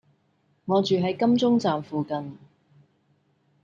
[0.65, 2.35] 我住喺金鐘站附近